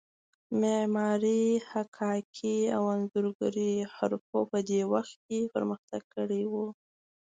معمارۍ، 0.59 1.45
حکاکۍ 1.71 2.57
او 2.75 2.83
انځورګرۍ 2.95 3.73
حرفو 3.95 4.39
په 4.51 4.59
دې 4.69 4.81
وخت 4.93 5.15
کې 5.25 5.39
پرمختګ 5.53 6.01
کړی 6.15 6.43
و. 6.51 6.53